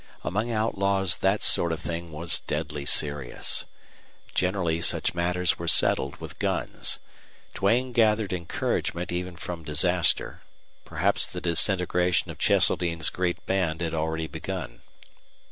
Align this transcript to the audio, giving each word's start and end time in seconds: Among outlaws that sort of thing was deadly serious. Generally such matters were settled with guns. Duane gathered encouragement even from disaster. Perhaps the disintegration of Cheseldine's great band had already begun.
Among 0.23 0.49
outlaws 0.49 1.17
that 1.17 1.43
sort 1.43 1.71
of 1.71 1.79
thing 1.79 2.11
was 2.11 2.39
deadly 2.39 2.87
serious. 2.87 3.65
Generally 4.33 4.81
such 4.81 5.13
matters 5.13 5.59
were 5.59 5.67
settled 5.67 6.15
with 6.15 6.39
guns. 6.39 6.97
Duane 7.53 7.91
gathered 7.91 8.33
encouragement 8.33 9.11
even 9.11 9.35
from 9.35 9.63
disaster. 9.63 10.41
Perhaps 10.85 11.27
the 11.27 11.39
disintegration 11.39 12.31
of 12.31 12.39
Cheseldine's 12.39 13.11
great 13.11 13.45
band 13.45 13.79
had 13.81 13.93
already 13.93 14.25
begun. 14.25 14.81